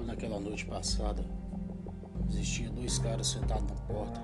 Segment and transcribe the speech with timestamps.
[0.00, 1.24] naquela noite passada,
[2.28, 4.20] existia dois caras sentados na porta,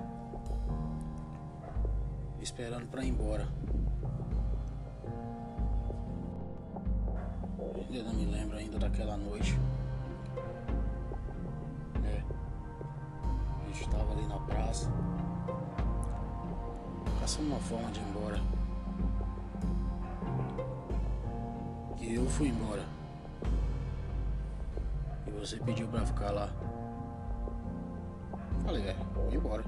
[2.41, 3.47] esperando para ir embora.
[7.91, 9.57] Eu não me lembro ainda daquela noite.
[12.05, 12.23] É.
[13.61, 14.89] A gente estava ali na praça,
[17.19, 18.41] caçando uma forma de ir embora.
[21.99, 23.00] E eu fui embora.
[25.41, 26.53] Você pediu pra ficar lá.
[28.63, 29.63] Falei, velho, vou embora.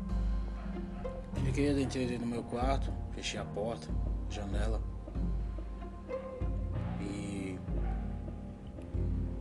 [1.43, 3.87] Fiquei, dentro do meu quarto, fechei a porta,
[4.29, 4.79] janela.
[7.01, 7.57] E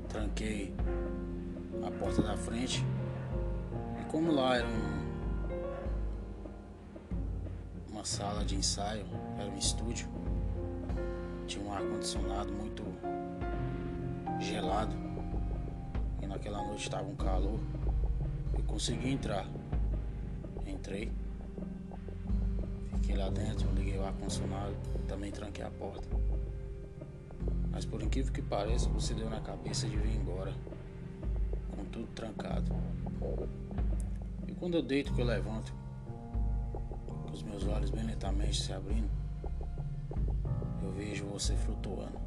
[0.08, 0.74] tranquei
[1.86, 2.82] a porta da frente.
[4.00, 5.02] E como lá era um,
[7.90, 9.04] uma sala de ensaio,
[9.38, 10.08] era um estúdio,
[11.46, 12.82] tinha um ar-condicionado muito
[14.40, 15.11] gelado.
[16.72, 17.60] E noite estava um calor.
[18.54, 19.46] Eu consegui entrar.
[20.66, 21.12] Entrei.
[22.94, 24.74] Fiquei lá dentro, liguei o ar-condicionado,
[25.06, 26.08] também tranquei a porta.
[27.70, 30.54] Mas por incrível que pareça, você deu na cabeça de vir embora.
[31.76, 32.72] Com tudo trancado.
[34.48, 35.74] E quando eu deito que eu levanto,
[36.72, 39.10] com os meus olhos bem lentamente se abrindo,
[40.82, 42.18] eu vejo você flutuando.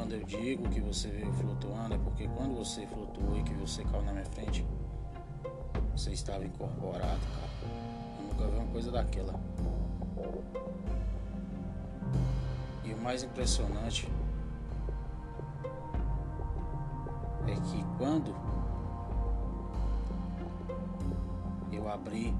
[0.00, 3.84] Quando eu digo que você veio flutuando, é porque quando você flutuou e que você
[3.84, 4.66] caiu na minha frente,
[5.94, 7.50] você estava incorporado, cara.
[8.18, 9.38] Eu nunca vi uma coisa daquela.
[12.82, 14.08] E o mais impressionante
[17.46, 18.34] é que quando
[21.70, 22.34] eu abri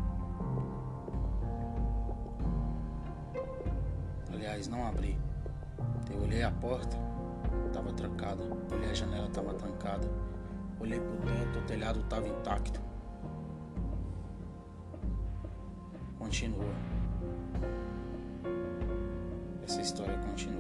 [4.33, 5.19] Aliás, não abri.
[6.11, 6.97] Eu olhei a porta,
[7.71, 8.43] estava trancada.
[8.73, 10.09] Olhei a janela, estava trancada.
[10.79, 12.81] Olhei por dentro, o telhado estava intacto.
[16.19, 16.75] Continua.
[19.63, 20.60] Essa história continua.